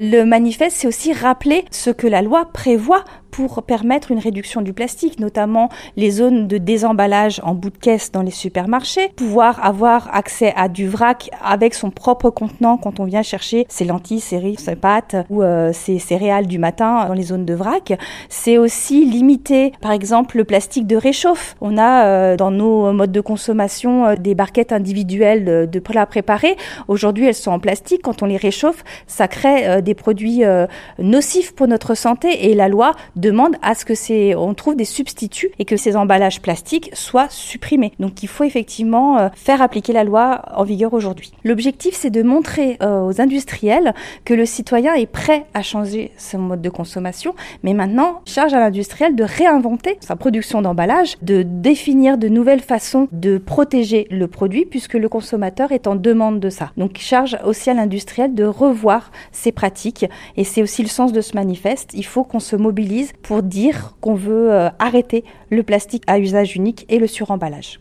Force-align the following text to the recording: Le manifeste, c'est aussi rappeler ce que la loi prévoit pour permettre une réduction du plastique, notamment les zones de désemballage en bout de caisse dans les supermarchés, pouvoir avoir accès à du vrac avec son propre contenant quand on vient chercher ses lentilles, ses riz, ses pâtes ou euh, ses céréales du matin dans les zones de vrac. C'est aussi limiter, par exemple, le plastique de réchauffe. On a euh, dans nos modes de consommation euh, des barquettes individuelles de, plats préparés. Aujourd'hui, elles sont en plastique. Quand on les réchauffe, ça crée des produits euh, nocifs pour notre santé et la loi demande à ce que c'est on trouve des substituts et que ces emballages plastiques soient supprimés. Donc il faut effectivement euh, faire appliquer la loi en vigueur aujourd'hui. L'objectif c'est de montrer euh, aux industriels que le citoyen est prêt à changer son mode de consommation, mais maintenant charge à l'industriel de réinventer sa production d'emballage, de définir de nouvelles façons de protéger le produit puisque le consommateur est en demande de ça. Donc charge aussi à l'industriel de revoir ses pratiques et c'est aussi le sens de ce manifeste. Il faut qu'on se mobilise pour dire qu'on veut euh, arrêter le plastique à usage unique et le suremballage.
Le 0.00 0.24
manifeste, 0.24 0.78
c'est 0.78 0.88
aussi 0.88 1.12
rappeler 1.12 1.64
ce 1.70 1.90
que 1.90 2.08
la 2.08 2.20
loi 2.20 2.46
prévoit 2.52 3.04
pour 3.34 3.62
permettre 3.62 4.12
une 4.12 4.18
réduction 4.18 4.62
du 4.62 4.72
plastique, 4.72 5.18
notamment 5.18 5.68
les 5.96 6.10
zones 6.10 6.46
de 6.46 6.58
désemballage 6.58 7.40
en 7.42 7.54
bout 7.54 7.70
de 7.70 7.78
caisse 7.78 8.12
dans 8.12 8.22
les 8.22 8.30
supermarchés, 8.30 9.08
pouvoir 9.16 9.64
avoir 9.64 10.14
accès 10.14 10.52
à 10.56 10.68
du 10.68 10.88
vrac 10.88 11.30
avec 11.42 11.74
son 11.74 11.90
propre 11.90 12.30
contenant 12.30 12.76
quand 12.76 13.00
on 13.00 13.04
vient 13.04 13.22
chercher 13.22 13.66
ses 13.68 13.84
lentilles, 13.84 14.20
ses 14.20 14.38
riz, 14.38 14.56
ses 14.56 14.76
pâtes 14.76 15.16
ou 15.30 15.42
euh, 15.42 15.72
ses 15.72 15.98
céréales 15.98 16.46
du 16.46 16.58
matin 16.58 17.06
dans 17.08 17.14
les 17.14 17.24
zones 17.24 17.44
de 17.44 17.54
vrac. 17.54 17.92
C'est 18.28 18.58
aussi 18.58 19.04
limiter, 19.04 19.72
par 19.80 19.90
exemple, 19.90 20.36
le 20.36 20.44
plastique 20.44 20.86
de 20.86 20.96
réchauffe. 20.96 21.56
On 21.60 21.76
a 21.76 22.04
euh, 22.04 22.36
dans 22.36 22.50
nos 22.50 22.92
modes 22.92 23.12
de 23.12 23.20
consommation 23.20 24.06
euh, 24.06 24.14
des 24.16 24.34
barquettes 24.34 24.72
individuelles 24.72 25.68
de, 25.68 25.78
plats 25.80 26.06
préparés. 26.06 26.56
Aujourd'hui, 26.88 27.26
elles 27.26 27.34
sont 27.34 27.50
en 27.50 27.58
plastique. 27.58 28.02
Quand 28.02 28.22
on 28.22 28.26
les 28.26 28.36
réchauffe, 28.36 28.84
ça 29.06 29.28
crée 29.28 29.82
des 29.82 29.94
produits 29.94 30.44
euh, 30.44 30.66
nocifs 30.98 31.54
pour 31.54 31.68
notre 31.68 31.94
santé 31.94 32.50
et 32.50 32.54
la 32.54 32.68
loi 32.68 32.92
demande 33.24 33.56
à 33.62 33.74
ce 33.74 33.86
que 33.86 33.94
c'est 33.94 34.34
on 34.34 34.52
trouve 34.52 34.76
des 34.76 34.84
substituts 34.84 35.50
et 35.58 35.64
que 35.64 35.78
ces 35.78 35.96
emballages 35.96 36.42
plastiques 36.42 36.90
soient 36.92 37.28
supprimés. 37.30 37.92
Donc 37.98 38.22
il 38.22 38.28
faut 38.28 38.44
effectivement 38.44 39.18
euh, 39.18 39.28
faire 39.34 39.62
appliquer 39.62 39.94
la 39.94 40.04
loi 40.04 40.42
en 40.54 40.64
vigueur 40.64 40.92
aujourd'hui. 40.92 41.32
L'objectif 41.42 41.94
c'est 41.94 42.10
de 42.10 42.22
montrer 42.22 42.76
euh, 42.82 43.00
aux 43.00 43.22
industriels 43.22 43.94
que 44.26 44.34
le 44.34 44.44
citoyen 44.44 44.92
est 44.94 45.06
prêt 45.06 45.46
à 45.54 45.62
changer 45.62 46.12
son 46.18 46.38
mode 46.38 46.60
de 46.60 46.68
consommation, 46.68 47.34
mais 47.62 47.72
maintenant 47.72 48.20
charge 48.26 48.52
à 48.52 48.60
l'industriel 48.60 49.16
de 49.16 49.24
réinventer 49.24 49.96
sa 50.00 50.16
production 50.16 50.60
d'emballage, 50.60 51.16
de 51.22 51.42
définir 51.42 52.18
de 52.18 52.28
nouvelles 52.28 52.60
façons 52.60 53.08
de 53.10 53.38
protéger 53.38 54.06
le 54.10 54.28
produit 54.28 54.66
puisque 54.66 54.94
le 54.94 55.08
consommateur 55.08 55.72
est 55.72 55.86
en 55.86 55.94
demande 55.94 56.40
de 56.40 56.50
ça. 56.50 56.72
Donc 56.76 56.98
charge 56.98 57.38
aussi 57.46 57.70
à 57.70 57.74
l'industriel 57.74 58.34
de 58.34 58.44
revoir 58.44 59.10
ses 59.32 59.52
pratiques 59.52 60.04
et 60.36 60.44
c'est 60.44 60.62
aussi 60.62 60.82
le 60.82 60.88
sens 60.88 61.12
de 61.12 61.22
ce 61.22 61.34
manifeste. 61.34 61.92
Il 61.94 62.04
faut 62.04 62.24
qu'on 62.24 62.40
se 62.40 62.56
mobilise 62.56 63.13
pour 63.22 63.42
dire 63.42 63.96
qu'on 64.00 64.14
veut 64.14 64.52
euh, 64.52 64.68
arrêter 64.78 65.24
le 65.50 65.62
plastique 65.62 66.04
à 66.06 66.18
usage 66.18 66.56
unique 66.56 66.86
et 66.88 66.98
le 66.98 67.06
suremballage. 67.06 67.80